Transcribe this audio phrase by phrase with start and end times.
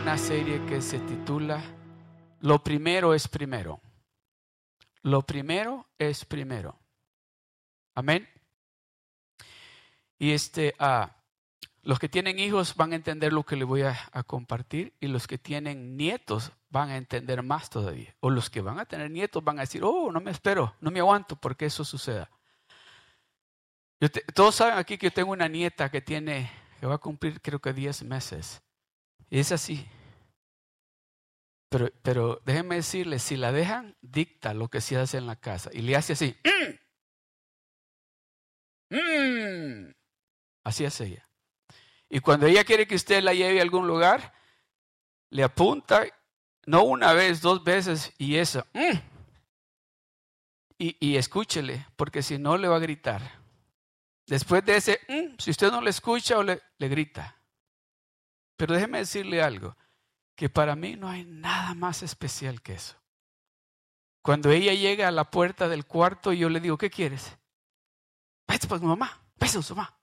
[0.00, 1.62] una serie que se titula
[2.40, 3.82] Lo primero es primero.
[5.02, 6.78] Lo primero es primero.
[7.94, 8.26] Amén.
[10.18, 11.14] Y este, ah,
[11.82, 13.94] los que tienen hijos van a entender lo que les voy a,
[14.26, 18.14] compartir y los que tienen nietos van a entender más todavía.
[18.20, 20.90] O los que van a tener nietos van a decir, oh, no me espero, no
[20.90, 22.30] me aguanto porque eso suceda.
[23.98, 27.42] Te, todos saben aquí que yo tengo una nieta que tiene, que va a cumplir
[27.42, 28.62] creo que 10 meses.
[29.30, 29.86] Y es así.
[31.70, 35.70] Pero, pero déjenme decirles, si la dejan, dicta lo que se hace en la casa.
[35.72, 36.36] Y le hace así.
[38.90, 38.96] Mm.
[38.96, 39.94] Mm.
[40.64, 41.28] Así hace ella.
[42.08, 44.34] Y cuando ella quiere que usted la lleve a algún lugar,
[45.30, 46.04] le apunta,
[46.66, 48.66] no una vez, dos veces, y eso.
[48.72, 48.98] Mm.
[50.76, 53.22] Y, y, escúchele, porque si no le va a gritar.
[54.26, 57.39] Después de ese, mm, si usted no le escucha o le, le grita.
[58.60, 59.74] Pero déjeme decirle algo,
[60.36, 62.94] que para mí no hay nada más especial que eso.
[64.20, 67.38] Cuando ella llega a la puerta del cuarto, yo le digo, ¿qué quieres?
[68.46, 69.98] Vete pues mamá, vete su mamá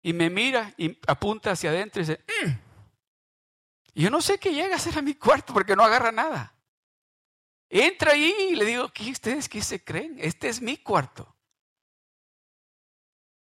[0.00, 2.50] y me mira y apunta hacia adentro y dice, mm".
[3.96, 6.54] yo no sé qué llega a ser a mi cuarto porque no agarra nada.
[7.68, 10.16] Entra ahí y le digo, ¿qué ustedes qué se creen?
[10.18, 11.36] Este es mi cuarto.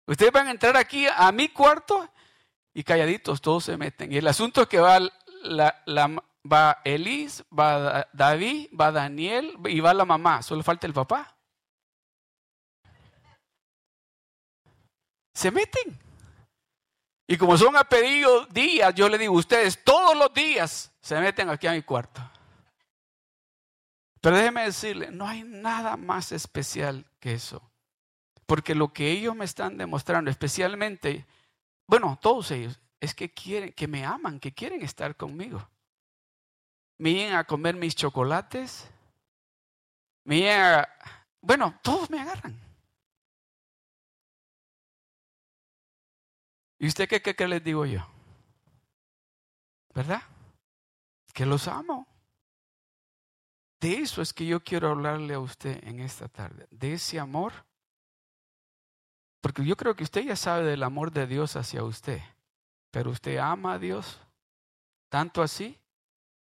[0.08, 2.09] Ustedes van a entrar aquí a mi cuarto
[2.76, 4.12] y calladitos todos se meten.
[4.12, 5.00] Y el asunto es que va,
[5.44, 5.81] la,
[6.45, 6.81] va
[8.14, 10.42] David, va Daniel y va la mamá.
[10.42, 11.34] Solo falta el papá.
[15.34, 15.97] Se meten.
[17.28, 21.50] Y como son a pedido días, yo le digo, ustedes todos los días se meten
[21.50, 22.22] aquí a mi cuarto.
[24.19, 27.72] Pero déjeme decirle, no hay nada más especial que eso.
[28.46, 31.25] Porque lo que ellos me están demostrando, especialmente,
[31.88, 35.68] bueno, todos ellos, es que quieren, que me aman, que quieren estar conmigo.
[36.97, 38.90] Me vienen a comer mis chocolates.
[40.24, 40.90] Me vienen a,
[41.41, 42.59] bueno, todos me agarran.
[46.79, 48.06] ¿Y usted qué, qué, qué les digo yo?
[49.94, 50.22] ¿Verdad?
[51.34, 52.07] Que los amo.
[53.79, 57.65] De eso es que yo quiero hablarle a usted en esta tarde, de ese amor.
[59.45, 62.19] Porque yo creo que usted ya sabe del amor de Dios hacia usted,
[62.89, 64.19] pero usted ama a Dios
[65.07, 65.79] tanto así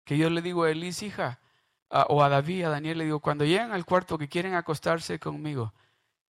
[0.06, 1.42] que yo le digo a Elis, hija,
[1.90, 5.20] a, o a David, a Daniel, le digo, cuando llegan al cuarto que quieren acostarse
[5.20, 5.74] conmigo,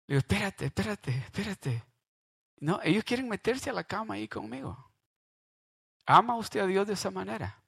[0.07, 1.83] le digo, espérate, espérate, espérate.
[2.59, 4.91] No, ellos quieren meterse a la cama ahí conmigo.
[6.07, 7.61] ¿Ama usted a Dios de esa manera?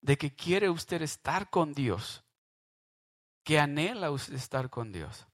[0.00, 2.24] De que quiere usted estar con Dios.
[3.44, 5.26] Que anhela usted estar con Dios.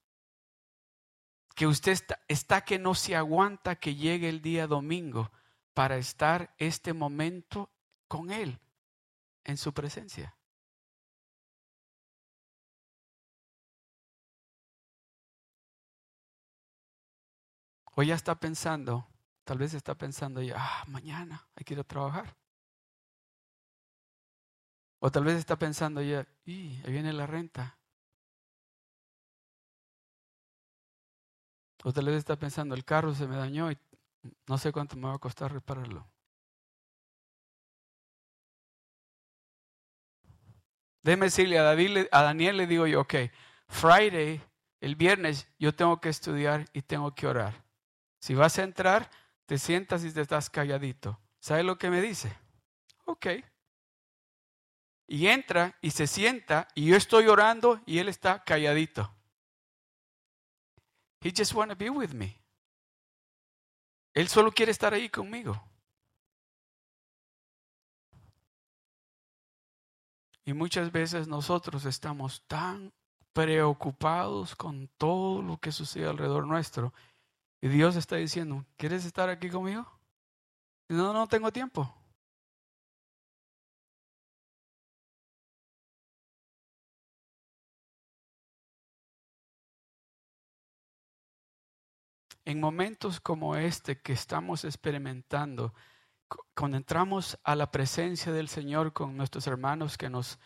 [1.55, 1.97] Que usted
[2.27, 5.31] está, que no se aguanta que llegue el día domingo
[5.73, 7.71] para estar este momento
[8.07, 8.59] con Él
[9.43, 10.35] en su presencia.
[17.95, 19.07] O ya está pensando,
[19.43, 22.35] tal vez está pensando ya, ah, mañana hay que ir a trabajar.
[24.99, 27.77] O tal vez está pensando ya, y ahí viene la renta.
[31.83, 33.77] O tal vez está pensando, el carro se me dañó y
[34.47, 36.07] no sé cuánto me va a costar repararlo.
[41.01, 43.15] Déjeme decirle a, David, a Daniel le digo yo, ok,
[43.67, 44.41] Friday,
[44.79, 47.65] el viernes, yo tengo que estudiar y tengo que orar.
[48.19, 49.09] Si vas a entrar,
[49.45, 51.19] te sientas y te estás calladito.
[51.39, 52.33] ¿Sabe lo que me dice?
[53.03, 53.27] Ok.
[55.07, 59.13] Y entra y se sienta y yo estoy orando y él está calladito.
[61.23, 62.37] He just want to be with me.
[64.13, 65.59] Él solo quiere estar ahí conmigo.
[70.45, 72.91] Y muchas veces nosotros estamos tan
[73.31, 76.93] preocupados con todo lo que sucede alrededor nuestro
[77.61, 79.87] y Dios está diciendo, ¿quieres estar aquí conmigo?
[80.89, 81.95] No, no tengo tiempo.
[92.45, 95.73] En momentos como este que estamos experimentando,
[96.55, 100.39] cuando entramos a la presencia del Señor con nuestros hermanos que nos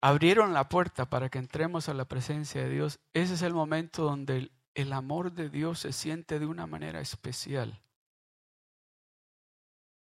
[0.00, 4.04] abrieron la puerta para que entremos a la presencia de Dios, ese es el momento
[4.04, 7.82] donde el amor de Dios se siente de una manera especial.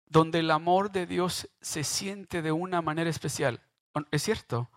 [0.05, 3.61] Donde el amor de Dios se siente de una manera especial.
[4.11, 4.69] ¿Es cierto?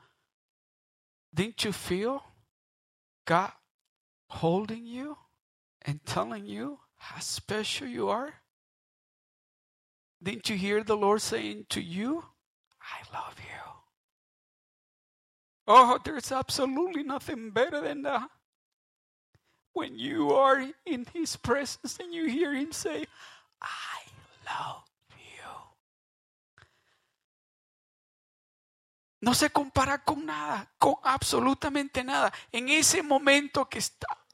[1.31, 2.20] Didn't you feel
[3.26, 3.50] God
[4.29, 5.25] holding you
[5.86, 8.34] and telling you how special you are?
[10.22, 12.24] Didn't you hear the Lord saying to you,
[12.80, 13.72] I love you?
[15.68, 18.28] Oh, there's absolutely nothing better than that.
[19.72, 23.06] When you are in His presence and you hear Him say,
[23.60, 23.98] I
[24.46, 25.44] love you.
[29.22, 32.32] No se compara con nada, con absolutamente nada.
[32.52, 34.25] En ese momento que está.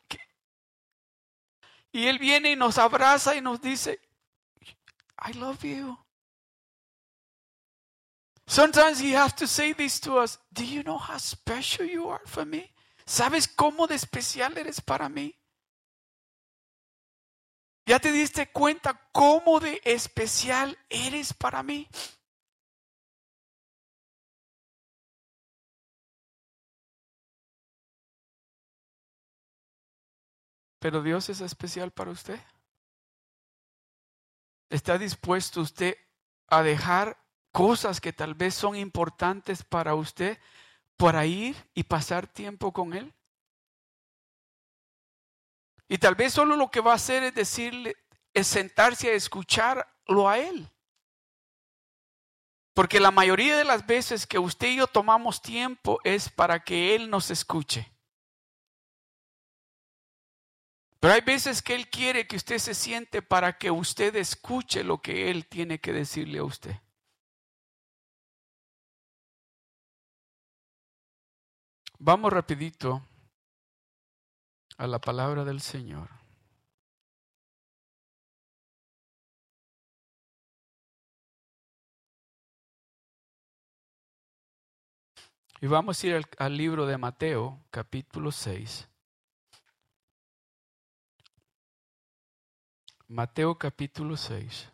[1.93, 4.01] Y Él viene y nos abraza y nos dice,
[5.19, 5.99] I love you.
[8.47, 10.39] Sometimes he has to say this to us.
[10.53, 12.73] Do you know how special you are for me?
[13.07, 15.35] ¿Sabes cómo de especial eres para mí?
[17.87, 21.89] ¿Ya te diste cuenta cómo de especial eres para mí?
[30.83, 32.41] Pero Dios es especial para usted.
[34.69, 35.97] ¿Está dispuesto usted
[36.49, 37.17] a dejar
[37.53, 40.41] cosas que tal vez son importantes para usted
[40.97, 43.15] para ir y pasar tiempo con Él?
[45.87, 47.95] Y tal vez solo lo que va a hacer es decirle,
[48.35, 50.69] es sentarse a escucharlo a Él.
[52.75, 56.97] Porque la mayoría de las veces que usted y yo tomamos tiempo es para que
[56.97, 57.93] Él nos escuche.
[61.03, 65.03] Pero hay veces que Él quiere que usted se siente para que usted escuche lo
[65.03, 66.77] que Él tiene que decirle a usted.
[71.99, 73.05] Vamos rapidito
[74.79, 76.09] a la palabra del Señor.
[85.61, 88.92] Y vamos a ir al, al, libro de Mateo, capítulo 6.
[93.13, 94.73] Mateo capítulo 6.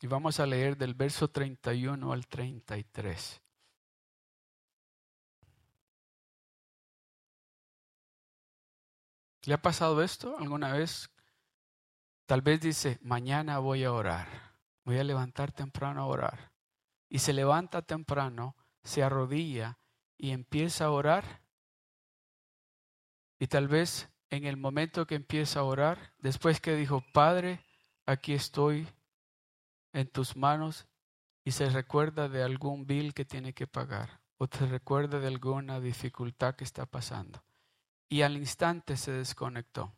[0.00, 3.42] Y vamos a leer del verso 31 al 33.
[9.44, 11.10] ¿Le ha pasado esto alguna vez?
[12.24, 14.26] Tal vez dice, mañana voy a orar,
[14.84, 16.52] voy a levantar temprano a orar.
[17.10, 19.78] Y se levanta temprano, se arrodilla
[20.16, 21.42] y empieza a orar.
[23.38, 27.64] Y tal vez en el momento que empieza a orar, después que dijo, Padre,
[28.06, 28.88] aquí estoy,
[29.92, 30.86] en tus manos
[31.44, 35.80] y se recuerda de algún bill que tiene que pagar o te recuerda de alguna
[35.80, 37.42] dificultad que está pasando.
[38.08, 39.92] Y al instante se desconectó.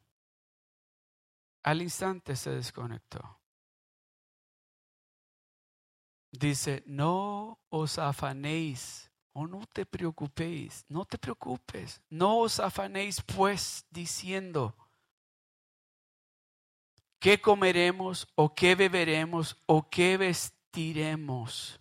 [1.63, 3.39] Al instante se desconectó.
[6.33, 9.10] Dice, no os afanéis
[9.41, 14.77] o no te preocupéis, no te preocupes, no os afanéis pues diciendo,
[17.21, 21.79] ¿Qué comeremos o qué beberemos o qué vestiremos?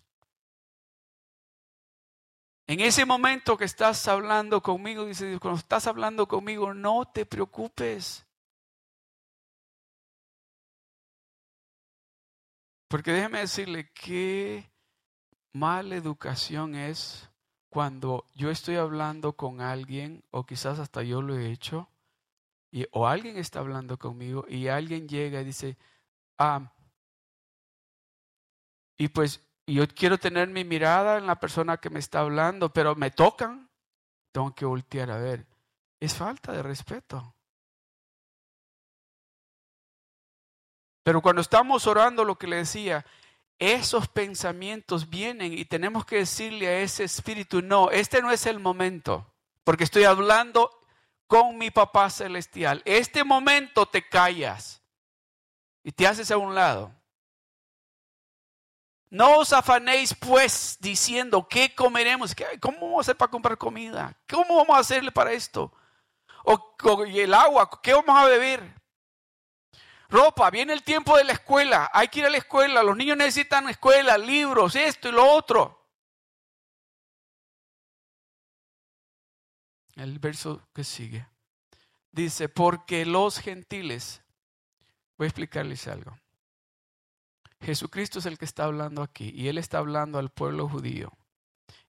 [2.67, 7.25] En ese momento que estás hablando conmigo, dice Dios, cuando estás hablando conmigo, no te
[7.25, 8.27] preocupes.
[12.89, 14.69] Porque déjeme decirle qué
[15.53, 17.28] mala educación es
[17.69, 21.89] cuando yo estoy hablando con alguien, o quizás hasta yo lo he hecho,
[22.71, 25.77] y, o alguien está hablando conmigo y alguien llega y dice,
[26.37, 26.71] ah,
[28.97, 32.95] y pues yo quiero tener mi mirada en la persona que me está hablando, pero
[32.95, 33.69] me tocan,
[34.31, 35.45] tengo que voltear a ver.
[35.99, 37.35] Es falta de respeto.
[41.03, 43.05] Pero cuando estamos orando, lo que le decía,
[43.59, 48.59] esos pensamientos vienen y tenemos que decirle a ese espíritu, no, este no es el
[48.59, 49.31] momento,
[49.63, 50.71] porque estoy hablando
[51.27, 52.81] con mi papá celestial.
[52.85, 54.81] Este momento te callas
[55.83, 56.95] y te haces a un lado.
[59.11, 62.35] No os afanéis pues diciendo, ¿qué comeremos?
[62.61, 64.15] ¿Cómo vamos a hacer para comprar comida?
[64.29, 65.73] ¿Cómo vamos a hacerle para esto?
[66.43, 66.75] O,
[67.05, 68.78] y el agua, ¿qué vamos a beber?
[70.09, 73.15] Ropa, viene el tiempo de la escuela, hay que ir a la escuela, los niños
[73.15, 75.79] necesitan escuela, libros, esto y lo otro.
[79.99, 81.27] el verso que sigue.
[82.11, 84.21] Dice, porque los gentiles,
[85.17, 86.17] voy a explicarles algo.
[87.61, 91.11] Jesucristo es el que está hablando aquí y él está hablando al pueblo judío.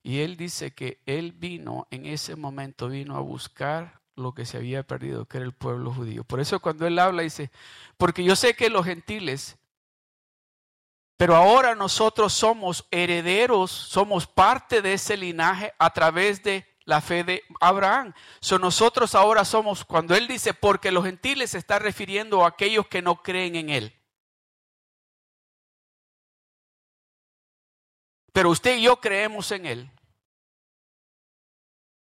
[0.02, 4.58] Y él dice que él vino en ese momento, vino a buscar lo que se
[4.58, 6.24] había perdido, que era el pueblo judío.
[6.24, 7.50] Por eso cuando él habla dice,
[7.96, 9.58] porque yo sé que los gentiles,
[11.16, 17.24] pero ahora nosotros somos herederos, somos parte de ese linaje a través de la fe
[17.24, 18.14] de Abraham.
[18.40, 22.86] So nosotros ahora somos, cuando él dice, porque los gentiles se está refiriendo a aquellos
[22.88, 23.94] que no creen en él.
[28.32, 29.90] Pero usted y yo creemos en él.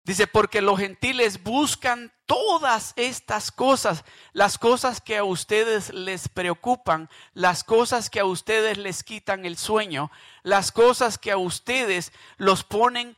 [0.07, 7.09] Dice, porque los gentiles buscan todas estas cosas, las cosas que a ustedes les preocupan,
[7.33, 10.09] las cosas que a ustedes les quitan el sueño,
[10.43, 13.17] las cosas que a ustedes los ponen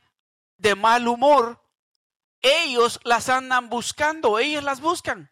[0.56, 1.64] de mal humor,
[2.42, 5.30] ellos las andan buscando, ellos las buscan.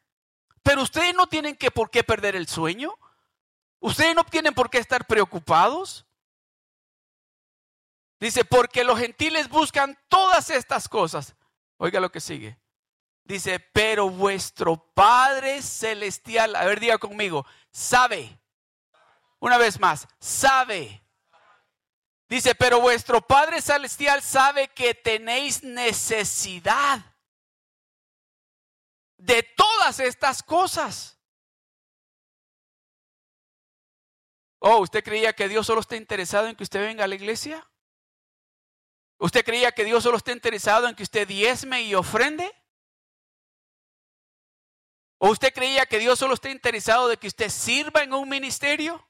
[0.62, 2.95] Pero ustedes no tienen que por qué perder el sueño.
[3.81, 6.07] Ustedes no tienen por qué estar preocupados.
[8.21, 11.35] Dice, porque los gentiles buscan todas estas cosas.
[11.78, 12.58] Oiga lo que sigue.
[13.25, 18.40] Dice, pero vuestro Padre Celestial, a ver, diga conmigo, sabe.
[19.38, 21.02] Una vez más, sabe.
[22.28, 27.00] Dice, pero vuestro Padre Celestial sabe que tenéis necesidad
[29.16, 31.18] de todas estas cosas.
[34.61, 37.68] Oh, ¿usted creía que Dios solo está interesado en que usted venga a la iglesia?
[39.18, 42.50] ¿Usted creía que Dios solo está interesado en que usted diezme y ofrende?
[45.18, 49.04] ¿O usted creía que Dios solo está interesado de que usted sirva en un ministerio?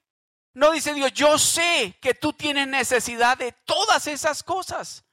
[0.55, 5.05] No dice Dios, yo sé que tú tienes necesidad de todas esas cosas.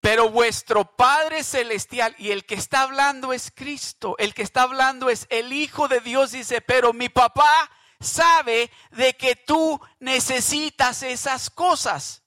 [0.00, 5.08] Pero vuestro Padre Celestial, y el que está hablando es Cristo, el que está hablando
[5.08, 7.70] es el Hijo de Dios, dice, pero mi papá
[8.04, 12.22] sabe de que tú necesitas esas cosas.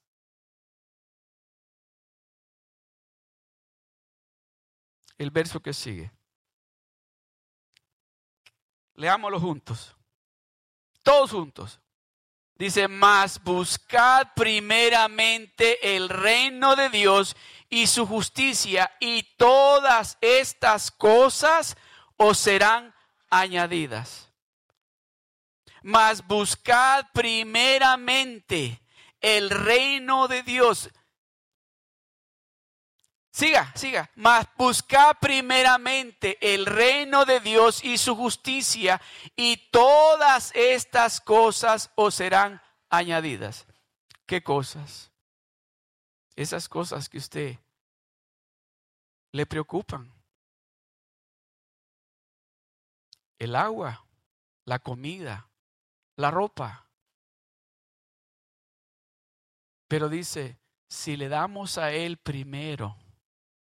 [5.16, 6.12] El verso que sigue.
[8.94, 9.96] Leámoslo juntos.
[11.02, 11.80] Todos juntos.
[12.54, 17.36] Dice, mas buscad primeramente el reino de Dios
[17.68, 21.76] y su justicia y todas estas cosas
[22.16, 22.92] os serán
[23.30, 24.27] añadidas
[25.82, 28.80] mas buscad primeramente
[29.20, 30.90] el reino de Dios.
[33.30, 34.10] Siga, siga.
[34.16, 39.00] Mas buscad primeramente el reino de Dios y su justicia,
[39.36, 43.66] y todas estas cosas os serán añadidas.
[44.26, 45.12] ¿Qué cosas?
[46.34, 47.58] Esas cosas que usted
[49.32, 50.12] le preocupan.
[53.38, 54.04] El agua,
[54.64, 55.47] la comida,
[56.18, 56.84] la ropa.
[59.86, 60.58] Pero dice,
[60.88, 62.96] si le damos a Él primero,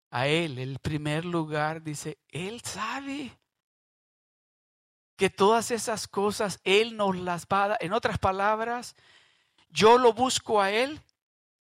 [0.09, 3.37] a Él el primer lugar, dice, Él sabe
[5.15, 7.77] que todas esas cosas Él nos las va a dar.
[7.79, 8.95] En otras palabras,
[9.69, 11.01] yo lo busco a Él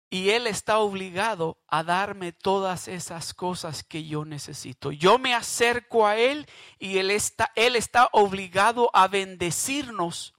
[0.08, 4.92] y Él está obligado a darme todas esas cosas que yo necesito.
[4.92, 6.46] Yo me acerco a Él
[6.78, 10.32] y Él está, Él está obligado a bendecirnos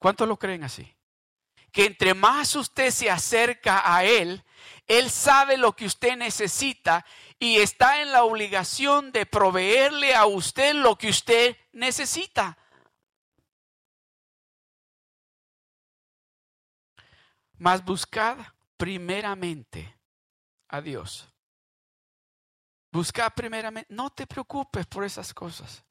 [0.00, 0.96] ¿Cuántos lo creen así?
[1.70, 4.42] Que entre más usted se acerca a Él,
[4.86, 7.04] Él sabe lo que usted necesita
[7.38, 12.56] y está en la obligación de proveerle a usted lo que usted necesita.
[17.58, 18.38] Mas buscad
[18.78, 19.98] primeramente
[20.68, 21.28] a Dios.
[22.90, 25.84] Buscad primeramente, no te preocupes por esas cosas.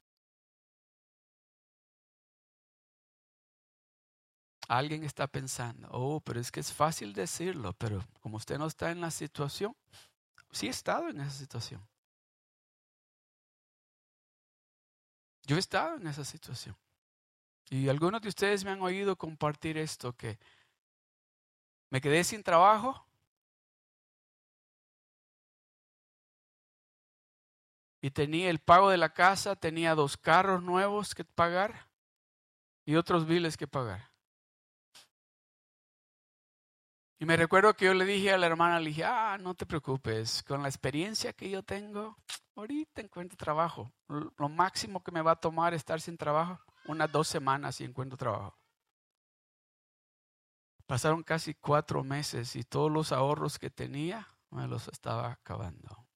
[4.70, 8.92] Alguien está pensando, oh, pero es que es fácil decirlo, pero como usted no está
[8.92, 9.76] en la situación,
[10.52, 11.82] sí he estado en esa situación.
[15.48, 16.78] Yo he estado en esa situación.
[17.72, 20.38] Y algunos de ustedes me han oído compartir esto, que
[21.90, 23.04] me quedé sin trabajo.
[28.02, 31.88] Y tenía el pago de la casa, tenía dos carros nuevos que pagar
[32.86, 34.10] y otros biles que pagar.
[37.22, 39.66] Y me recuerdo que yo le dije a la hermana, le dije, ah, no te
[39.66, 42.18] preocupes, con la experiencia que yo tengo,
[42.56, 43.92] ahorita encuentro trabajo.
[44.08, 48.18] Lo máximo que me va a tomar estar sin trabajo, unas dos semanas y encuentro
[48.18, 48.58] trabajo.
[50.88, 56.08] Pasaron casi cuatro meses y todos los ahorros que tenía me los estaba acabando.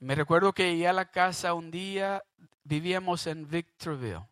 [0.00, 2.24] Me recuerdo que llegué a la casa un día,
[2.64, 4.28] vivíamos en Victorville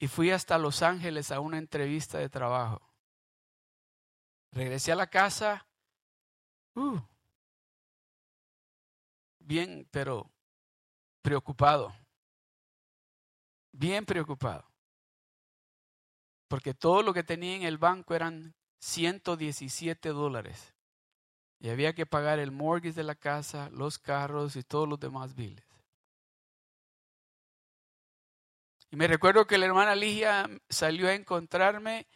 [0.00, 2.93] y fui hasta Los Ángeles a una entrevista de trabajo.
[4.54, 5.66] Regresé a la casa,
[6.76, 7.00] uh,
[9.40, 10.30] bien, pero
[11.22, 11.92] preocupado,
[13.72, 14.64] bien preocupado.
[16.46, 20.72] porque todo lo que tenía en el banco eran 117 dólares.
[21.58, 25.34] Y había que pagar el mortgage de la casa, los carros y todos los demás
[25.34, 25.64] biles.
[28.92, 32.06] Y me recuerdo que la hermana Ligia salió a encontrarme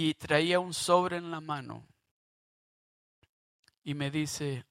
[0.00, 1.84] y traía un sobre en la mano.
[3.82, 4.64] Y me dice,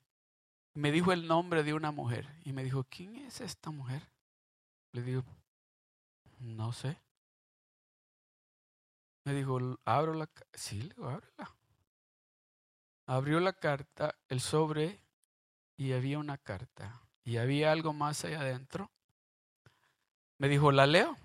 [0.74, 2.25] me dijo el nombre de una mujer.
[2.46, 4.10] Y me dijo, ¿quién es esta mujer?
[4.93, 5.25] Le digo,
[6.39, 6.98] no sé.
[9.25, 10.29] Me dijo, abro la...
[10.53, 11.53] Sí, le digo, ábrela.
[13.05, 15.01] Abrió la carta, el sobre,
[15.75, 17.01] y había una carta.
[17.25, 18.89] Y había algo más allá adentro.
[20.38, 21.17] Me dijo, ¿la leo?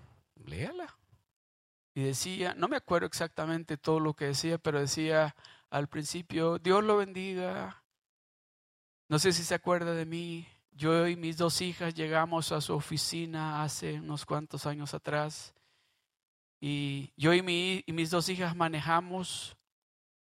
[0.43, 0.93] Léala.
[1.95, 5.35] Y decía, no me acuerdo exactamente todo lo que decía, pero decía
[5.69, 7.83] al principio, Dios lo bendiga.
[9.09, 10.47] No sé si se acuerda de mí.
[10.71, 15.53] Yo y mis dos hijas llegamos a su oficina hace unos cuantos años atrás.
[16.59, 19.55] Y yo y, mi, y mis dos hijas manejamos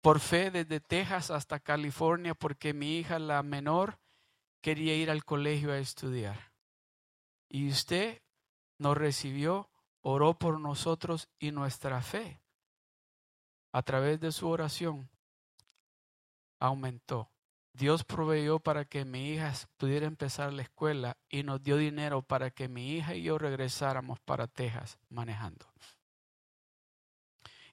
[0.01, 3.99] por fe desde Texas hasta California porque mi hija, la menor,
[4.61, 6.51] quería ir al colegio a estudiar.
[7.47, 8.21] Y usted
[8.77, 9.69] nos recibió,
[10.01, 12.39] oró por nosotros y nuestra fe
[13.72, 15.10] a través de su oración
[16.60, 17.29] aumentó.
[17.74, 22.51] Dios proveyó para que mi hija pudiera empezar la escuela y nos dio dinero para
[22.51, 25.65] que mi hija y yo regresáramos para Texas manejando.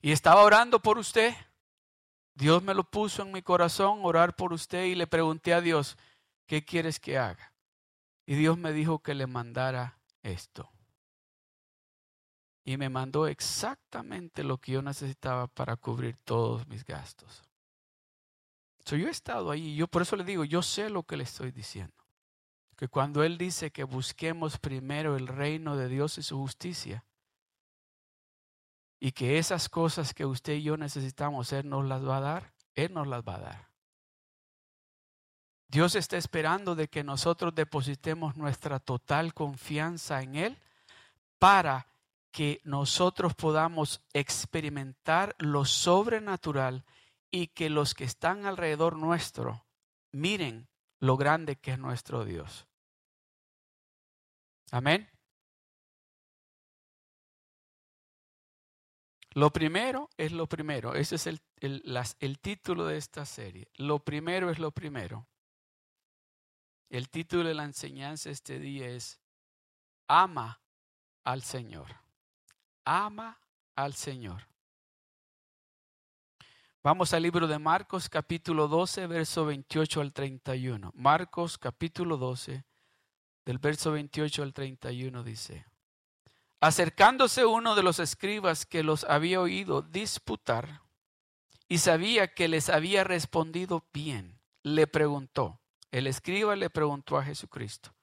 [0.00, 1.34] Y estaba orando por usted
[2.38, 5.98] Dios me lo puso en mi corazón orar por usted y le pregunté a Dios,
[6.46, 7.52] ¿qué quieres que haga?
[8.26, 10.70] Y Dios me dijo que le mandara esto.
[12.68, 17.42] Y me mandó exactamente lo que yo necesitaba para cubrir todos mis gastos.
[18.84, 21.24] So, yo he estado ahí, yo por eso le digo, yo sé lo que le
[21.24, 22.04] estoy diciendo.
[22.76, 27.06] Que cuando Él dice que busquemos primero el reino de Dios y su justicia,
[29.00, 32.52] y que esas cosas que usted y yo necesitamos, Él nos las va a dar,
[32.74, 33.68] Él nos las va a dar.
[35.68, 40.58] Dios está esperando de que nosotros depositemos nuestra total confianza en Él
[41.38, 41.86] para
[42.38, 46.84] que nosotros podamos experimentar lo sobrenatural
[47.32, 49.66] y que los que están alrededor nuestro
[50.12, 50.68] miren
[51.00, 52.68] lo grande que es nuestro Dios.
[54.70, 55.10] Amén.
[59.30, 60.94] Lo primero es lo primero.
[60.94, 63.68] Ese es el, el, título de esta serie.
[63.74, 65.26] Lo primero es lo primero.
[66.88, 69.20] El título de la enseñanza este día es
[70.06, 70.62] Ama
[71.24, 72.07] al Señor.
[72.90, 73.38] Ama
[73.76, 74.48] al Señor.
[76.82, 80.92] Vamos al libro de Marcos capítulo 12, verso 28 al 31.
[80.94, 82.64] Marcos capítulo 12,
[83.44, 85.66] del verso 28 al 31 dice.
[86.60, 90.80] Acercándose uno de los escribas que los había oído disputar
[91.68, 97.94] y sabía que les había respondido bien, le preguntó, el escriba le preguntó a Jesucristo,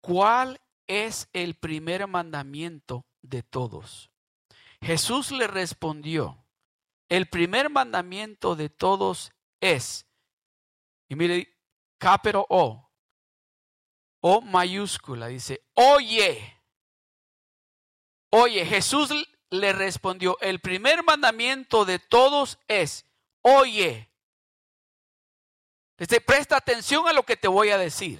[0.00, 4.10] ¿cuál es el primer mandamiento de todos?
[4.80, 6.44] Jesús le respondió,
[7.08, 10.06] el primer mandamiento de todos es,
[11.08, 11.56] y mire,
[11.98, 12.90] capero O,
[14.20, 16.54] O mayúscula, dice, oye,
[18.36, 19.10] Oye, Jesús
[19.50, 23.06] le respondió, el primer mandamiento de todos es,
[23.42, 24.10] oye,
[25.96, 28.18] Dice, presta atención a lo que te voy a decir.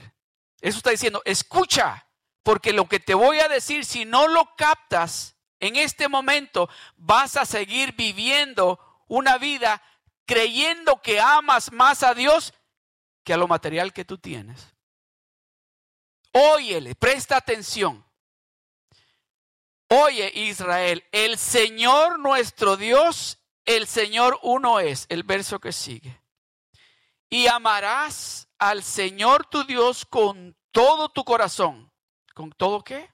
[0.60, 2.03] Eso está diciendo, escucha,
[2.44, 7.36] porque lo que te voy a decir, si no lo captas en este momento, vas
[7.36, 8.78] a seguir viviendo
[9.08, 9.82] una vida
[10.26, 12.54] creyendo que amas más a Dios
[13.24, 14.74] que a lo material que tú tienes.
[16.32, 18.04] Óyele, presta atención.
[19.88, 26.20] Oye Israel, el Señor nuestro Dios, el Señor uno es, el verso que sigue.
[27.30, 31.93] Y amarás al Señor tu Dios con todo tu corazón.
[32.34, 33.08] ¿Con todo qué?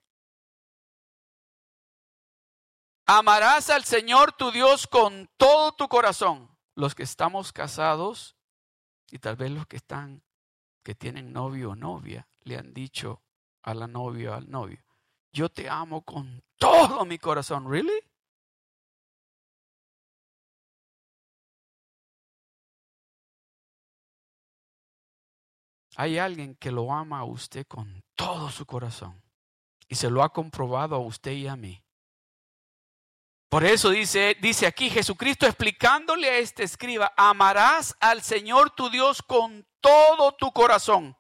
[3.07, 6.49] Amarás al Señor tu Dios con todo tu corazón.
[6.75, 8.37] Los que estamos casados
[9.11, 10.23] y tal vez los que están,
[10.83, 13.23] que tienen novio o novia, le han dicho
[13.63, 14.83] a la novia o al novio,
[15.33, 17.71] yo te amo con todo mi corazón.
[17.71, 18.01] ¿Really?
[26.01, 29.23] Hay alguien que lo ama a usted con todo su corazón
[29.89, 31.83] y se lo ha comprobado a usted y a mí.
[33.49, 39.23] Por eso dice, dice aquí Jesucristo explicándole a este escriba, amarás al Señor tu Dios
[39.23, 41.17] con todo tu corazón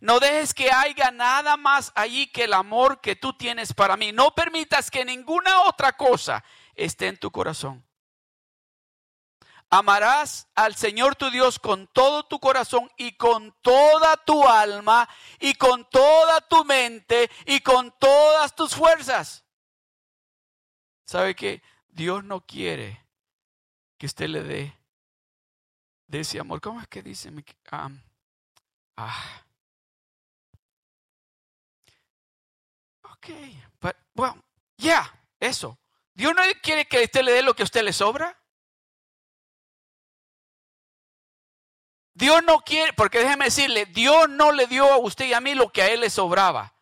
[0.00, 4.12] no dejes que haya nada más allí que el amor que tú tienes para mí.
[4.12, 7.84] No permitas que ninguna otra cosa esté en tu corazón.
[9.72, 15.54] Amarás al Señor tu Dios con todo tu corazón y con toda tu alma y
[15.54, 19.44] con toda tu mente y con todas tus fuerzas.
[21.04, 23.06] ¿Sabe que Dios no quiere
[23.96, 24.76] que usted le dé
[26.08, 26.60] de ese amor?
[26.60, 27.32] ¿Cómo es que dice?
[28.96, 29.44] ah.
[33.02, 33.28] Ok,
[33.80, 34.34] but, well,
[34.78, 35.78] yeah, eso.
[36.14, 38.39] Dios no quiere que usted le dé lo que a usted le sobra.
[42.20, 45.54] Dios no quiere, porque déjeme decirle, Dios no le dio a usted y a mí
[45.54, 46.74] lo que a él le sobraba.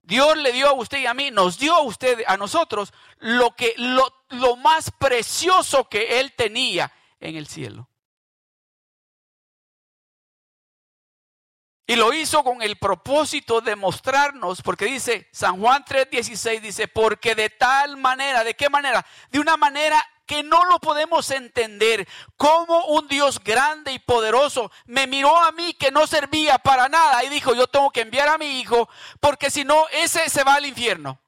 [0.00, 3.54] Dios le dio a usted y a mí, nos dio a usted, a nosotros, lo
[3.54, 6.90] que lo, lo más precioso que él tenía
[7.20, 7.90] en el cielo.
[11.86, 17.34] Y lo hizo con el propósito de mostrarnos, porque dice San Juan 3:16, dice, porque
[17.34, 19.04] de tal manera, ¿de qué manera?
[19.28, 22.06] De una manera que no lo podemos entender.
[22.36, 27.24] Como un Dios grande y poderoso me miró a mí que no servía para nada
[27.24, 28.88] y dijo, yo tengo que enviar a mi hijo
[29.18, 31.18] porque si no, ese se va al infierno.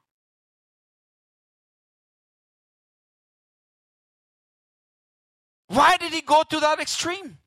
[5.66, 7.38] Why did he go to that extreme?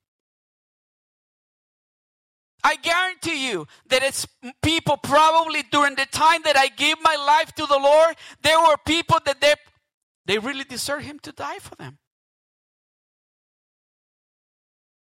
[2.66, 4.28] I guarantee you that it's
[4.62, 8.76] people probably during the time that I gave my life to the Lord, there were
[8.86, 9.54] people that they
[10.26, 12.00] They really deserve him to die for them.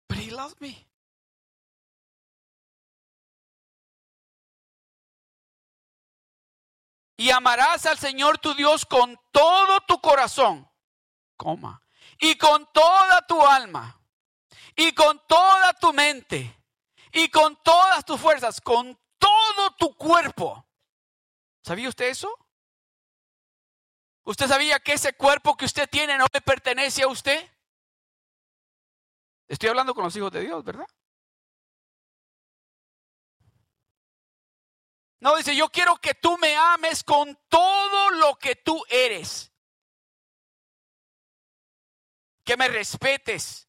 [0.08, 0.86] But he loved me.
[7.16, 10.66] Y amarás al Señor tu Dios con todo tu corazón,
[11.36, 11.82] coma,
[12.18, 14.00] y con toda tu alma,
[14.74, 16.56] y con toda tu mente,
[17.12, 20.66] y con todas tus fuerzas, con todo tu cuerpo.
[21.62, 22.34] ¿Sabía usted eso?
[24.30, 27.50] ¿Usted sabía que ese cuerpo que usted tiene no le pertenece a usted?
[29.48, 30.86] Estoy hablando con los hijos de Dios, ¿verdad?
[35.18, 39.52] No, dice, yo quiero que tú me ames con todo lo que tú eres.
[42.44, 43.68] Que me respetes.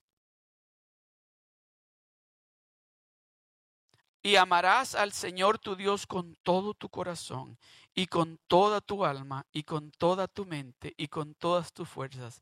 [4.22, 7.58] Y amarás al Señor tu Dios con todo tu corazón
[7.94, 12.42] y con toda tu alma y con toda tu mente y con todas tus fuerzas.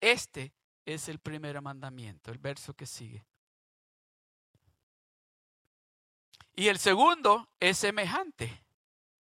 [0.00, 0.52] Este
[0.84, 3.24] es el primer mandamiento, el verso que sigue.
[6.56, 8.64] Y el segundo es semejante.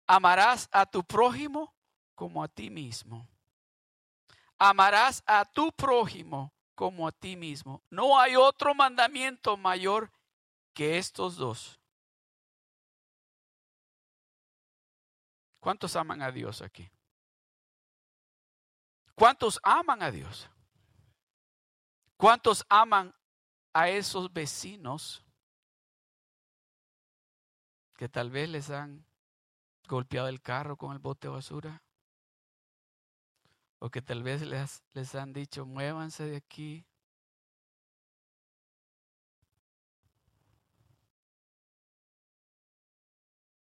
[0.06, 1.74] Amarás a tu prójimo
[2.14, 3.28] como a ti mismo.
[4.58, 7.82] Amarás a tu prójimo como a ti mismo.
[7.90, 10.10] No hay otro mandamiento mayor
[10.74, 11.81] que estos dos.
[15.62, 16.90] ¿Cuántos aman a Dios aquí?
[19.14, 20.50] ¿Cuántos aman a Dios?
[22.16, 23.14] ¿Cuántos aman
[23.72, 25.24] a esos vecinos
[27.96, 29.06] que tal vez les han
[29.86, 31.80] golpeado el carro con el bote de basura?
[33.78, 36.84] O que tal vez les, les han dicho, muévanse de aquí.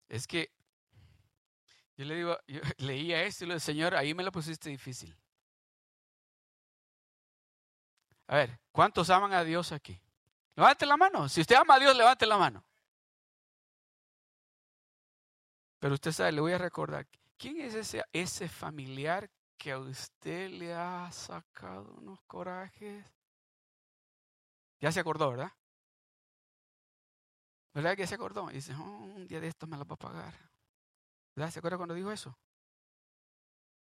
[0.09, 0.57] Es que
[1.99, 5.15] yo le digo, yo leía esto y le digo, Señor, ahí me lo pusiste difícil.
[8.29, 10.01] A ver, ¿cuántos aman a Dios aquí?
[10.55, 11.29] Levante la mano.
[11.29, 12.65] Si usted ama a Dios, levante la mano.
[15.81, 17.07] Pero usted sabe, le voy a recordar,
[17.37, 23.05] ¿quién es ese, ese familiar que a usted le ha sacado unos corajes?
[24.81, 25.53] Ya se acordó, ¿verdad?
[27.75, 28.51] ¿Verdad que se acordó?
[28.51, 30.48] Y dice, oh, un día de esto me lo va a pagar.
[31.51, 32.37] ¿Se acuerda cuando dijo eso?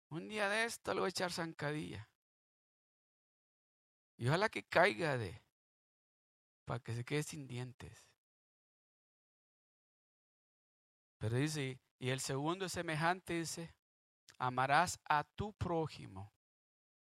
[0.10, 2.10] Un día de esto le voy a echar zancadilla.
[4.18, 5.42] Y ojalá que caiga de,
[6.66, 8.10] para que se quede sin dientes.
[11.20, 13.74] Pero dice, y el segundo es semejante, dice,
[14.38, 16.34] amarás a tu prójimo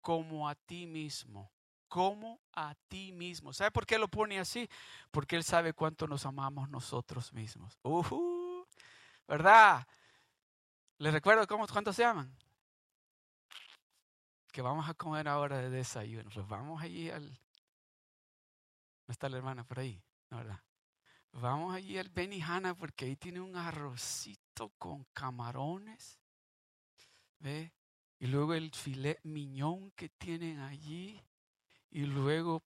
[0.01, 1.53] como a ti mismo,
[1.89, 3.53] como a ti mismo.
[3.53, 4.69] ¿Sabe por qué lo pone así?
[5.11, 7.79] Porque Él sabe cuánto nos amamos nosotros mismos.
[7.83, 8.65] Uh
[9.27, 9.87] ¿Verdad?
[11.01, 12.31] Les recuerdo cómo, cuántos se llaman.
[14.53, 16.29] Que vamos a comer ahora de desayuno.
[16.29, 17.27] Pues vamos allí al.
[19.07, 19.99] ¿No está la hermana por ahí?
[20.29, 20.61] verdad.
[21.33, 26.21] Vamos allí al Benihana porque ahí tiene un arrocito con camarones.
[27.39, 27.73] ¿Ve?
[28.19, 31.19] Y luego el filet miñón que tienen allí.
[31.89, 32.63] Y luego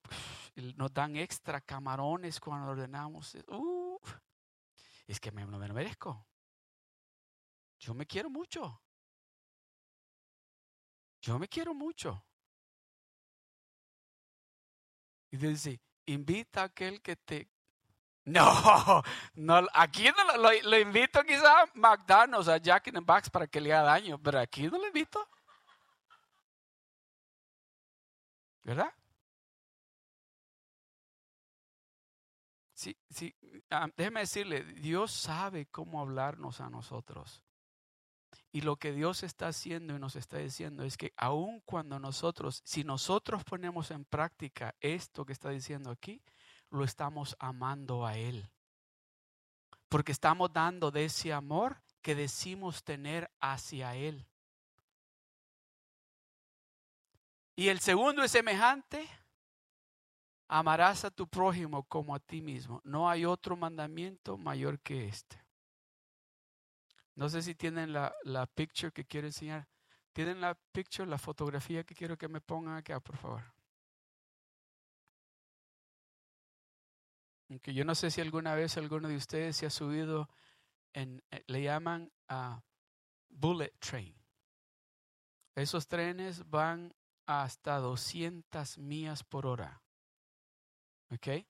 [0.74, 3.36] nos dan extra camarones cuando ordenamos.
[3.46, 4.00] Uh,
[5.06, 6.26] es que no me lo merezco.
[7.84, 8.80] Yo me quiero mucho.
[11.20, 12.24] Yo me quiero mucho.
[15.30, 17.48] Y dice, invita a aquel que te...
[18.26, 19.02] No,
[19.34, 23.60] no aquí no lo, invito quizá a McDonald's, a Jack in the Box para que
[23.60, 25.28] le haga daño, pero aquí no lo invito.
[28.62, 28.90] ¿Verdad?
[32.72, 33.34] Sí, sí,
[33.68, 37.42] ah, déjeme decirle, Dios sabe cómo hablarnos a nosotros.
[38.54, 42.62] Y lo que Dios está haciendo y nos está diciendo es que aun cuando nosotros,
[42.64, 46.22] si nosotros ponemos en práctica esto que está diciendo aquí,
[46.70, 48.48] lo estamos amando a Él.
[49.88, 54.24] Porque estamos dando de ese amor que decimos tener hacia Él.
[57.56, 59.04] Y el segundo es semejante.
[60.46, 62.80] Amarás a tu prójimo como a ti mismo.
[62.84, 65.43] No hay otro mandamiento mayor que este.
[67.14, 69.68] No sé si tienen la, la picture que quiero enseñar.
[70.12, 73.54] ¿Tienen la picture, la fotografía que quiero que me pongan acá, por favor?
[77.48, 80.28] Aunque yo no sé si alguna vez alguno de ustedes se ha subido
[80.92, 82.62] en, eh, le llaman a
[83.28, 84.14] bullet train.
[85.54, 86.94] Esos trenes van
[87.26, 89.82] hasta 200 millas por hora.
[91.10, 91.46] ¿Ok?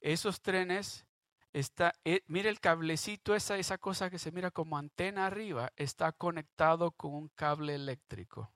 [0.00, 1.06] Esos trenes
[1.52, 6.12] está, eh, mire el cablecito, esa, esa cosa que se mira como antena arriba, está
[6.12, 8.52] conectado con un cable eléctrico.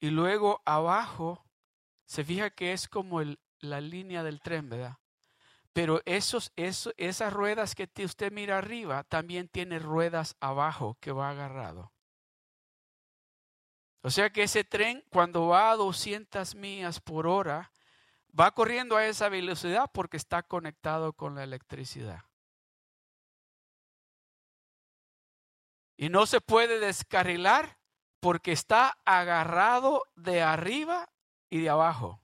[0.00, 1.44] Y luego abajo,
[2.06, 3.20] se fija que es como
[3.60, 4.96] la línea del tren, ¿verdad?
[5.72, 11.92] Pero esos, esas ruedas que usted mira arriba también tiene ruedas abajo que va agarrado.
[14.02, 17.70] O sea que ese tren cuando va a 200 millas por hora,
[18.38, 22.24] va corriendo a esa velocidad porque está conectado con la electricidad.
[25.96, 27.78] Y no se puede descarrilar
[28.20, 31.10] porque está agarrado de arriba
[31.50, 32.22] y de abajo.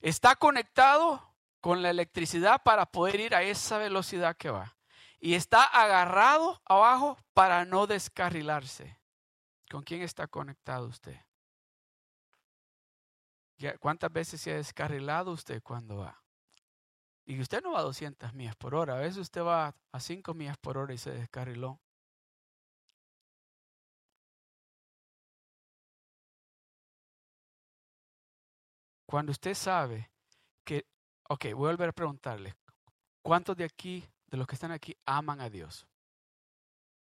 [0.00, 4.79] Está conectado con la electricidad para poder ir a esa velocidad que va
[5.20, 8.98] y está agarrado abajo para no descarrilarse.
[9.70, 11.16] ¿Con quién está conectado usted?
[13.78, 16.20] ¿Cuántas veces se ha descarrilado usted cuando va?
[17.26, 20.34] Y usted no va a 200 millas por hora, a veces usted va a 5
[20.34, 21.78] millas por hora y se descarriló.
[29.06, 30.10] Cuando usted sabe
[30.64, 30.86] que,
[31.28, 32.54] ok, voy a volver a preguntarle,
[33.22, 35.86] ¿cuántos de aquí de los que están aquí aman a Dios?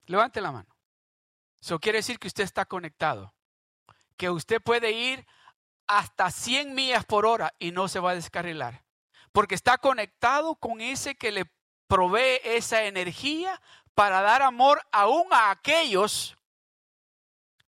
[0.07, 0.77] Levante la mano.
[1.61, 3.35] Eso quiere decir que usted está conectado.
[4.17, 5.27] Que usted puede ir
[5.87, 8.85] hasta 100 millas por hora y no se va a descarrilar.
[9.33, 11.51] Porque está conectado con ese que le
[11.89, 13.61] provee esa energía
[13.95, 16.37] para dar amor aún a aquellos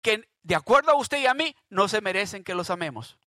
[0.02, 3.18] que, de acuerdo a usted y a mí, no se merecen que los amemos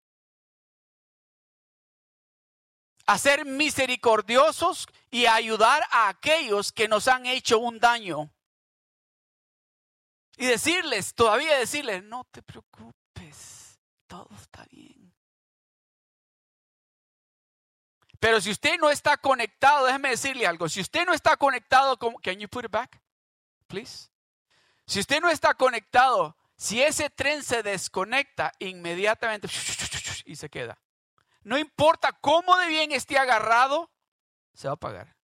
[3.06, 8.30] a ser misericordiosos y ayudar a aquellos que nos han hecho un daño.
[10.36, 15.14] Y decirles, todavía decirles, no te preocupes, todo está bien.
[18.18, 22.14] Pero si usted no está conectado, déjeme decirle algo, si usted no está conectado con,
[22.14, 23.00] can you put it back,
[23.66, 24.08] please?
[24.86, 29.48] Si usted no está conectado, si ese tren se desconecta, inmediatamente
[30.24, 30.78] y se queda.
[31.44, 33.90] No importa cómo de bien esté agarrado,
[34.54, 35.14] se va a pagar.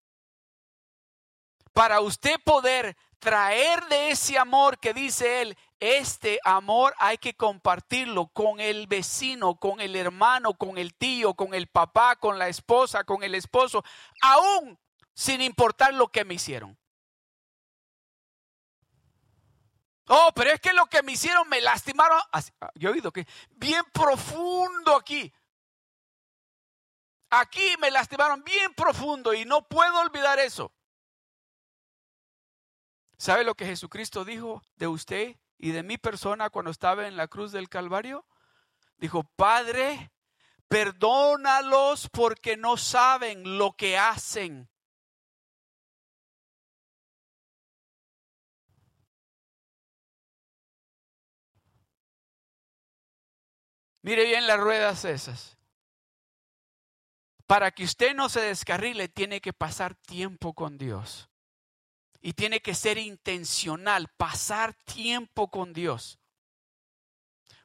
[1.72, 8.28] Para usted poder traer de ese amor que dice él, este amor hay que compartirlo
[8.28, 13.04] con el vecino, con el hermano, con el tío, con el papá, con la esposa,
[13.04, 13.83] con el esposo,
[14.20, 14.78] aún
[15.14, 16.78] sin importar lo que me hicieron.
[20.09, 22.20] Oh, pero es que lo que me hicieron me lastimaron.
[22.74, 25.33] Yo he oído que bien profundo aquí.
[27.30, 30.72] Aquí me lastimaron bien profundo y no puedo olvidar eso.
[33.16, 37.28] ¿Sabe lo que Jesucristo dijo de usted y de mi persona cuando estaba en la
[37.28, 38.26] cruz del Calvario?
[38.96, 40.10] Dijo, Padre,
[40.66, 44.68] perdónalos porque no saben lo que hacen.
[54.02, 55.59] Mire bien las ruedas esas.
[57.50, 61.28] Para que usted no se descarrile, tiene que pasar tiempo con Dios.
[62.20, 66.20] Y tiene que ser intencional, pasar tiempo con Dios.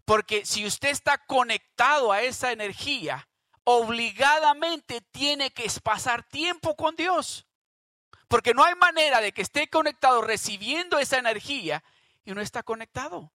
[0.03, 3.29] Porque si usted está conectado a esa energía,
[3.63, 7.45] obligadamente tiene que pasar tiempo con Dios.
[8.27, 11.83] Porque no hay manera de que esté conectado recibiendo esa energía
[12.23, 13.34] y no está conectado.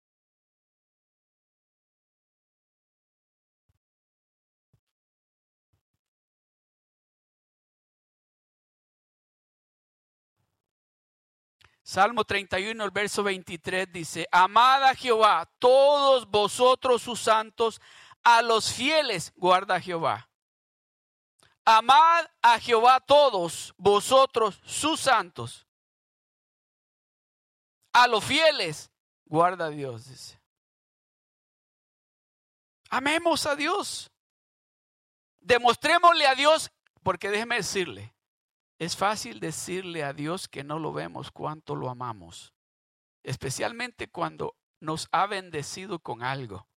[11.88, 17.80] Salmo 31, el verso 23 dice, Amad a Jehová, todos vosotros sus santos,
[18.26, 20.30] a los fieles guarda Jehová.
[21.64, 25.66] Amad a Jehová todos vosotros sus santos.
[27.94, 28.92] A los fieles
[29.24, 30.38] guarda Dios.
[32.90, 34.12] Amemos a Dios.
[35.40, 36.70] Demostrémosle a Dios,
[37.02, 38.14] porque déjeme decirle,
[38.80, 42.54] es fácil decirle a Dios que no lo vemos cuánto lo amamos,
[43.24, 46.68] especialmente cuando nos ha bendecido con algo.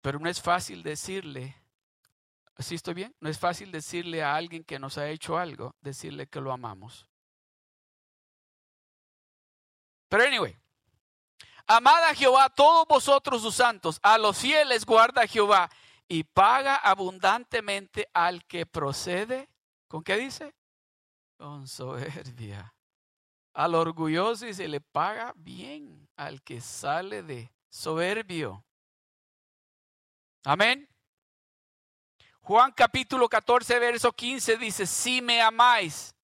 [0.00, 1.62] Pero no es fácil decirle,
[2.56, 3.14] ¿así estoy bien?
[3.20, 7.06] No es fácil decirle a alguien que nos ha hecho algo, decirle que lo amamos.
[10.08, 10.56] Pero anyway,
[11.66, 15.70] amad a Jehová todos vosotros sus santos, a los fieles guarda Jehová
[16.08, 19.51] y paga abundantemente al que procede
[19.92, 20.54] ¿Con qué dice?
[21.36, 22.74] Con soberbia.
[23.52, 28.64] Al orgulloso y se le paga bien al que sale de soberbio.
[30.44, 30.88] Amén.
[32.40, 36.16] Juan capítulo 14, verso 15 dice, si me amáis,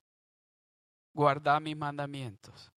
[1.13, 2.71] guardad mis mandamientos.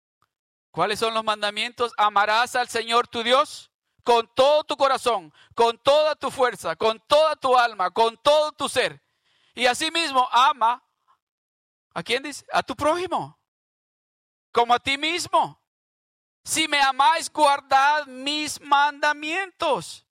[0.71, 1.93] ¿Cuáles son los mandamientos?
[1.95, 3.71] Amarás al Señor tu Dios
[4.03, 8.67] con todo tu corazón, con toda tu fuerza, con toda tu alma, con todo tu
[8.67, 9.01] ser
[9.53, 10.83] y asimismo ama,
[11.93, 12.45] ¿a quién dice?
[12.51, 13.39] A tu prójimo,
[14.51, 15.61] como a ti mismo.
[16.43, 20.05] Si me amáis, guardad mis mandamientos.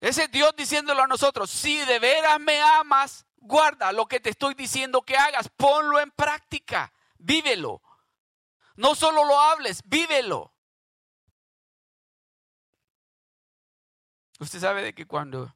[0.00, 4.54] Ese Dios diciéndolo a nosotros, si de veras me amas, guarda lo que te estoy
[4.54, 7.82] diciendo que hagas, ponlo en práctica, vívelo.
[8.76, 10.54] No solo lo hables, vívelo.
[14.38, 15.54] Usted sabe de que cuando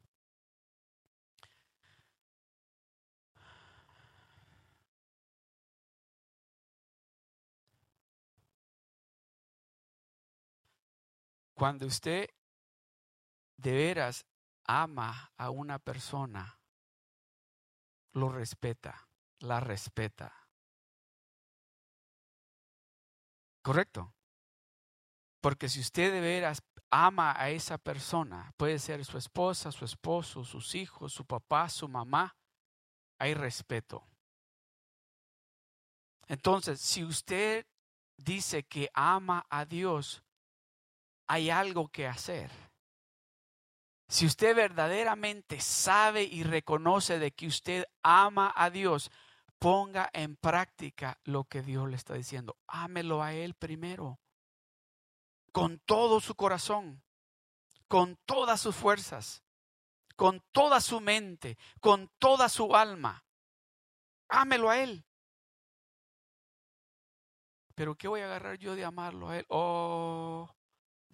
[11.55, 12.29] Cuando usted
[13.57, 14.25] de veras
[14.65, 16.59] ama a una persona,
[18.13, 19.07] lo respeta,
[19.39, 20.33] la respeta.
[23.61, 24.13] ¿Correcto?
[25.41, 30.43] Porque si usted de veras ama a esa persona, puede ser su esposa, su esposo,
[30.43, 32.35] sus hijos, su papá, su mamá,
[33.17, 34.07] hay respeto.
[36.27, 37.65] Entonces, si usted
[38.17, 40.24] dice que ama a Dios,
[41.27, 42.51] hay algo que hacer.
[44.07, 49.11] Si usted verdaderamente sabe y reconoce de que usted ama a Dios,
[49.57, 52.55] ponga en práctica lo que Dios le está diciendo.
[52.67, 54.19] Ámelo a Él primero,
[55.51, 57.01] con todo su corazón,
[57.87, 59.43] con todas sus fuerzas,
[60.15, 63.25] con toda su mente, con toda su alma.
[64.29, 65.03] Ámelo a Él.
[67.73, 69.45] Pero ¿qué voy a agarrar yo de amarlo a Él?
[69.49, 70.49] Oh,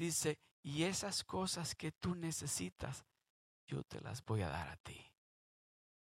[0.05, 3.05] dice, y esas cosas que tú necesitas,
[3.67, 5.11] yo te las voy a dar a ti.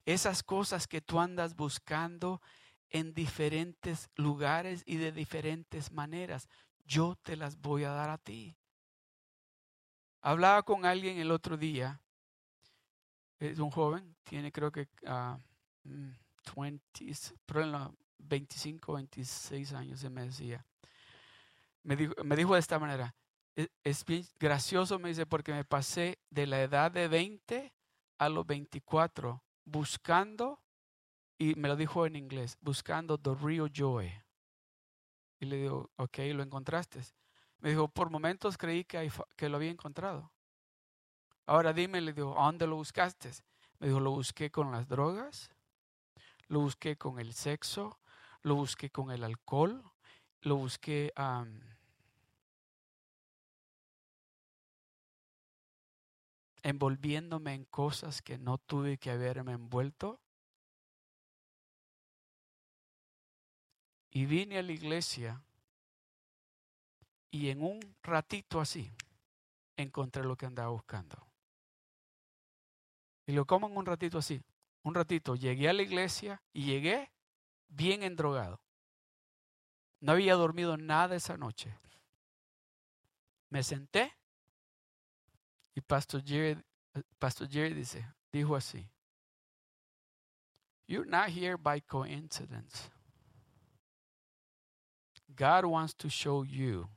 [0.06, 2.42] Esas cosas que tú andas buscando
[2.90, 6.48] en diferentes lugares y de diferentes maneras,
[6.86, 8.56] yo te las voy a dar a ti.
[10.22, 12.02] Hablaba con alguien el otro día,
[13.40, 15.40] es un joven, tiene creo que 20, ah,
[18.18, 20.66] 25, 26 años, se me decía.
[21.84, 23.14] Me dijo, me dijo de esta manera,
[23.84, 27.74] es bien gracioso, me dice, porque me pasé de la edad de 20
[28.18, 30.60] a los 24 buscando,
[31.38, 34.12] y me lo dijo en inglés, buscando the real joy.
[35.40, 37.02] Y le digo, ok, lo encontraste.
[37.60, 40.32] Me dijo, por momentos creí que, que lo había encontrado.
[41.46, 43.32] Ahora dime, le digo, ¿a dónde lo buscaste?
[43.80, 45.50] Me dijo, lo busqué con las drogas,
[46.48, 48.00] lo busqué con el sexo,
[48.42, 49.84] lo busqué con el alcohol,
[50.42, 51.12] lo busqué
[56.66, 60.20] envolviéndome en cosas que no tuve que haberme envuelto.
[64.10, 65.44] Y vine a la iglesia
[67.30, 68.92] y en un ratito así
[69.78, 71.28] encontré lo que andaba buscando.
[73.28, 74.42] Y lo como en un ratito así.
[74.82, 77.12] Un ratito llegué a la iglesia y llegué
[77.68, 78.60] bien endrogado.
[80.00, 81.78] No había dormido nada esa noche.
[83.50, 84.16] Me senté
[85.76, 86.58] y Pastor Jerry,
[87.20, 88.90] Pastor Jerry dice, dijo así,
[90.88, 92.90] You're not here by coincidence.
[95.36, 96.88] God wants to show you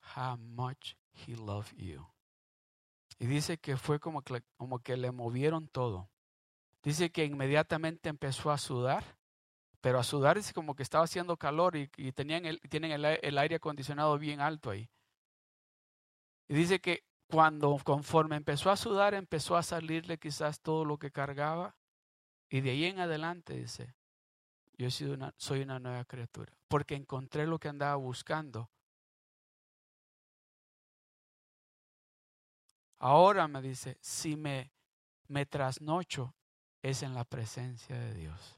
[0.00, 2.06] how much He loves you.
[3.18, 6.10] Y dice que fue como que, como que le movieron todo.
[6.82, 9.04] Dice que inmediatamente empezó a sudar,
[9.80, 13.38] pero a sudar es como que estaba haciendo calor y, tenían el, tienen el, el
[13.38, 14.90] aire acondicionado bien alto ahí.
[16.48, 21.10] Y dice que cuando conforme empezó a sudar, empezó a salirle quizás todo lo que
[21.10, 21.76] cargaba.
[22.48, 23.94] Y de ahí en adelante dice,
[24.78, 28.70] yo sido una, soy una nueva criatura, porque encontré lo que andaba buscando.
[32.98, 34.72] Ahora me dice, si me,
[35.28, 36.34] me trasnocho,
[36.82, 38.57] es en la presencia de Dios.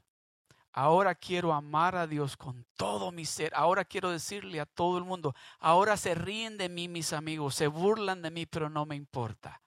[0.73, 3.51] Ahora quiero amar a Dios con todo mi ser.
[3.55, 7.67] Ahora quiero decirle a todo el mundo, ahora se ríen de mí mis amigos, se
[7.67, 9.61] burlan de mí, pero no me importa.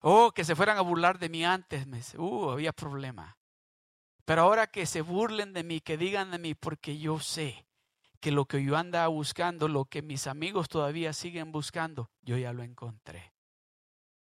[0.00, 3.36] Oh, que se fueran a burlar de mí antes, me, uh, había problema.
[4.24, 7.66] Pero ahora que se burlen de mí, que digan de mí, porque yo sé
[8.20, 12.52] que lo que yo andaba buscando, lo que mis amigos todavía siguen buscando, yo ya
[12.52, 13.32] lo encontré.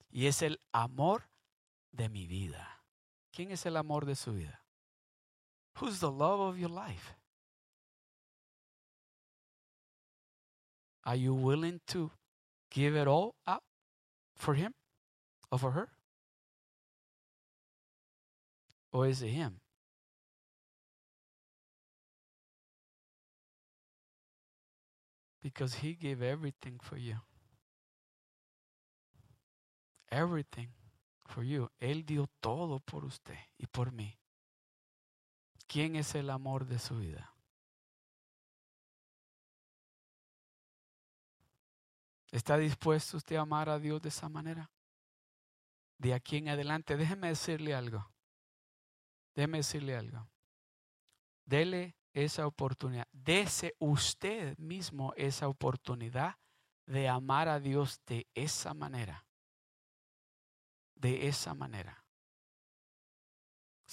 [0.10, 1.30] Y es el amor
[1.92, 2.84] de mi vida.
[3.32, 4.65] ¿Quién es el amor de su vida?
[5.76, 7.16] Who's the love of your life?
[11.04, 12.12] Are you willing to
[12.72, 13.64] give it all up
[14.36, 14.74] for him
[15.52, 15.90] or for her?
[18.92, 19.60] Or is it him?
[25.44, 27.18] Because he gave everything for you.
[30.10, 30.70] Everything
[31.28, 31.70] for you.
[31.80, 34.18] Él dio todo por usted y por mí.
[35.68, 37.34] ¿Quién es el amor de su vida?
[42.32, 44.70] ¿Está dispuesto usted a amar a Dios de esa manera?
[45.98, 48.12] De aquí en adelante, déjeme decirle algo.
[49.34, 50.30] Déjeme decirle algo.
[51.46, 53.08] Dele esa oportunidad.
[53.12, 56.38] Dese usted mismo esa oportunidad
[56.86, 59.26] de amar a Dios de esa manera.
[60.96, 62.05] De esa manera.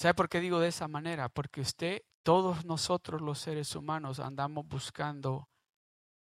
[0.03, 1.29] ¿Sabe por qué digo de esa manera?
[1.29, 5.47] Porque usted, todos nosotros los seres humanos andamos buscando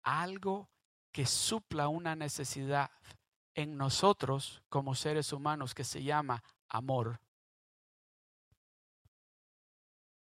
[0.03, 0.69] algo
[1.13, 2.91] que supla una necesidad
[3.55, 7.21] en nosotros como seres humanos que se llama amor.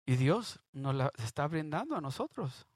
[0.04, 2.66] Y Dios nos la está brindando a nosotros.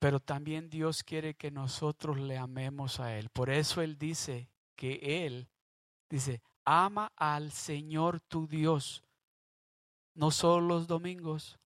[0.00, 3.30] Pero también Dios quiere que nosotros le amemos a Él.
[3.30, 5.48] Por eso Él dice que Él,
[6.10, 9.04] dice, ama al Señor tu Dios,
[10.14, 11.58] no solo los domingos,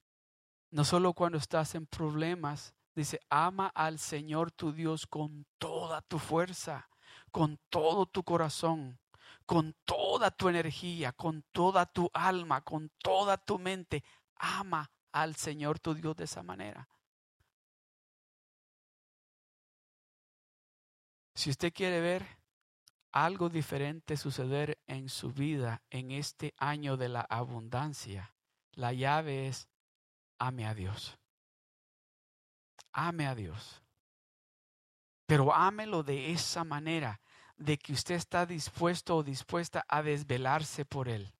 [0.70, 6.18] no solo cuando estás en problemas, dice, ama al Señor tu Dios con toda tu
[6.18, 6.88] fuerza,
[7.30, 8.99] con todo tu corazón,
[9.44, 14.03] con toda tu energía, con toda tu alma, con toda tu mente.
[14.36, 16.88] Ama al Señor tu Dios de esa manera.
[21.34, 22.26] Si usted quiere ver
[23.12, 28.36] algo diferente suceder en su vida en este año de la abundancia,
[28.77, 29.68] la llave es
[30.39, 31.18] ame a Dios.
[32.93, 33.83] Ame a Dios.
[35.27, 37.20] Pero ámelo de esa manera,
[37.57, 41.35] de que usted está dispuesto o dispuesta a desvelarse por Él.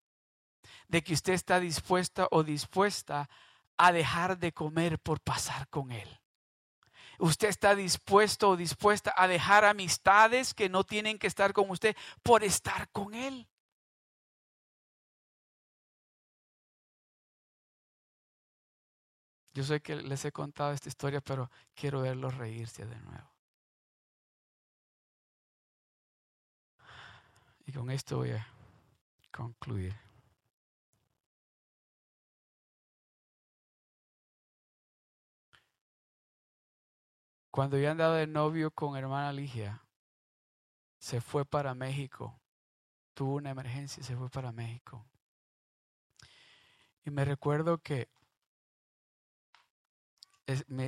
[0.89, 3.31] De que usted está dispuesta o dispuesta
[3.77, 6.21] a dejar de comer por pasar con Él
[7.19, 11.97] usted está dispuesto o dispuesta a dejar amistades que no tienen que estar con usted
[12.23, 13.49] por estar con Él.
[19.57, 23.33] Yo sé que les he contado esta historia, pero quiero verlos reírse de nuevo.
[27.65, 28.47] Y con esto voy a
[29.33, 29.97] concluir.
[37.51, 39.83] Cuando yo andaba de novio con hermana Ligia,
[40.99, 42.39] se fue para México.
[43.15, 45.07] Tuvo una emergencia y se fue para México.
[47.07, 48.11] Y me recuerdo que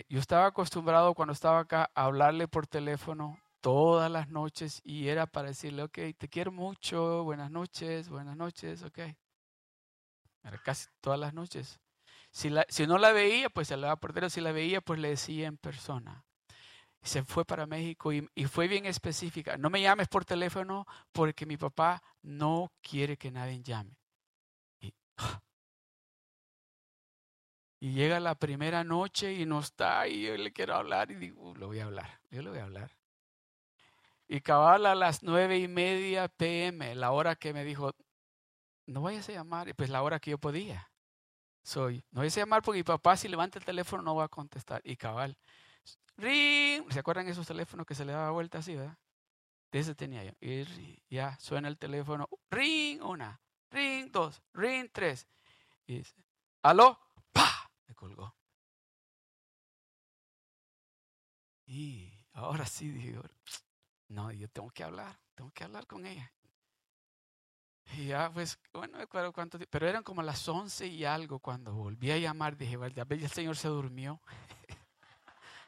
[0.08, 5.26] yo estaba acostumbrado cuando estaba acá a hablarle por teléfono todas las noches y era
[5.26, 8.98] para decirle, ok, te quiero mucho, buenas noches, buenas noches, ok.
[10.44, 11.80] Era casi todas las noches.
[12.30, 14.30] Si, la, si no la veía, pues se la teléfono.
[14.30, 16.24] Si la veía, pues le decía en persona
[17.02, 19.56] se fue para México y, fue bien específica.
[19.56, 23.96] No me llames por teléfono porque mi papá no quiere que nadie llame.
[24.80, 24.92] Y,
[27.80, 31.68] llega la primera noche y no está y yo le quiero hablar y digo, lo
[31.68, 32.90] voy a hablar, yo le voy a hablar.
[34.26, 37.92] Y cabal a las nueve y media pm, la hora que me dijo,
[38.86, 39.68] no vayas a llamar.
[39.68, 40.90] Y pues la hora que yo podía.
[41.62, 44.28] Soy, no vayas a llamar porque mi papá si levanta el teléfono no va a
[44.28, 44.82] contestar.
[44.84, 45.36] Y cabal,
[46.16, 48.98] ring, ¿se acuerdan esos teléfonos que se le daba vuelta así, verdad?
[49.70, 50.32] De ese tenía yo.
[50.40, 50.66] Y
[51.08, 55.26] ya suena el teléfono, ring una, ring dos, ring tres.
[55.86, 56.14] Y dice,
[56.62, 56.98] aló,
[57.98, 58.34] colgó.
[61.66, 63.22] Y ahora sí digo,
[64.08, 66.32] no, yo tengo que hablar, tengo que hablar con ella.
[67.94, 71.40] Y ya, pues, bueno, no me acuerdo cuánto pero eran como las once y algo
[71.40, 74.20] cuando volví a llamar, dije, ya el Señor se durmió.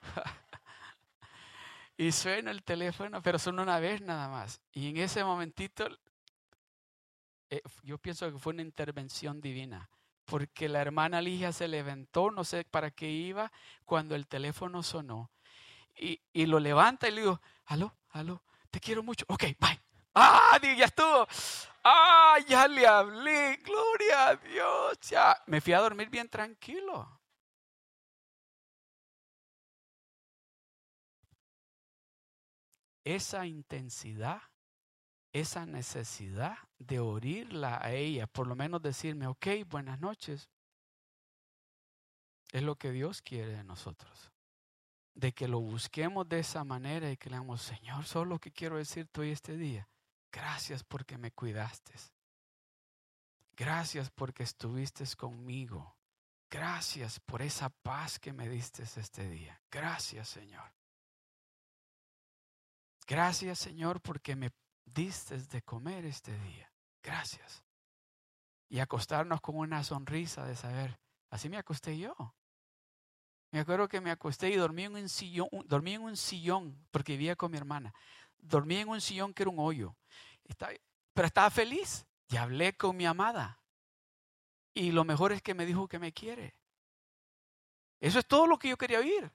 [1.96, 4.60] y suena el teléfono, pero son una vez nada más.
[4.72, 5.88] Y en ese momentito,
[7.50, 9.90] eh, yo pienso que fue una intervención divina,
[10.30, 13.50] porque la hermana Ligia se levantó, no sé para qué iba,
[13.84, 15.32] cuando el teléfono sonó.
[15.96, 19.24] Y, lo levanta y le digo, aló, aló, te quiero mucho.
[19.28, 19.80] Ok, bye.
[20.14, 21.26] Ah, ya estuvo.
[21.82, 23.56] Ah, ya le hablé.
[23.64, 25.00] Gloria a Dios.
[25.00, 25.36] Ya.
[25.46, 27.20] Me fui a dormir bien tranquilo.
[33.04, 34.40] Esa intensidad,
[35.32, 40.48] esa necesidad de oírla a ella, por lo menos decirme, ok, buenas noches,
[42.52, 44.32] es lo que Dios quiere de nosotros
[45.12, 48.78] de que lo busquemos de esa manera y que le digamos, Señor, solo que quiero
[48.78, 49.90] decirte hoy este día,
[50.32, 51.94] Gracias porque me cuidaste.
[53.56, 55.96] Gracias porque estuviste conmigo.
[56.48, 59.60] Gracias por esa paz que me diste este día.
[59.70, 60.72] Gracias, Señor.
[63.06, 64.50] Gracias, Señor, porque me
[64.94, 66.72] diste de comer este día.
[67.02, 67.64] Gracias.
[68.68, 72.14] Y acostarnos con una sonrisa de saber, así me acosté yo.
[73.50, 77.12] Me acuerdo que me acosté y dormí en un sillón, dormí en un sillón porque
[77.12, 77.92] vivía con mi hermana.
[78.38, 79.96] Dormí en un sillón que era un hoyo.
[81.12, 82.06] pero estaba feliz.
[82.28, 83.60] Y hablé con mi amada.
[84.72, 86.54] Y lo mejor es que me dijo que me quiere.
[87.98, 89.32] Eso es todo lo que yo quería oír.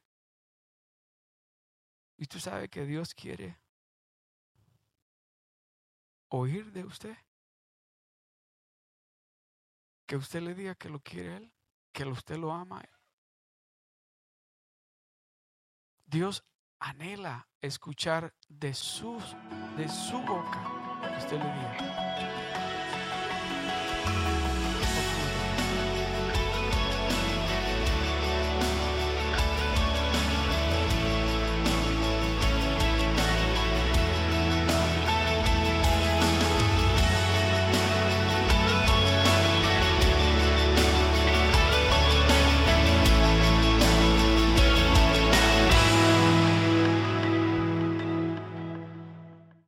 [2.18, 3.60] Y tú sabes que Dios quiere
[6.36, 7.18] oír de usted.
[10.06, 11.54] Que usted le diga que lo quiere Él,
[11.92, 12.84] que usted lo ama.
[16.06, 16.44] Dios
[16.80, 19.36] anhela escuchar de, sus,
[19.78, 22.35] de su boca que usted le diga.